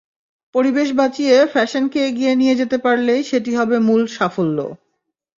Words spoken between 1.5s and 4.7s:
ফ্যাশনকে এগিয়ে নিয়ে যেতে পারলেই সেটি হবে মূল সাফল্য।